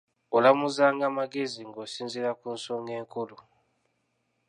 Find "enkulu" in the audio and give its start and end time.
2.99-3.37